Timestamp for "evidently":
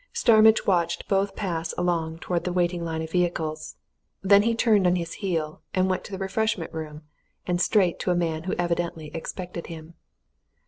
8.57-9.11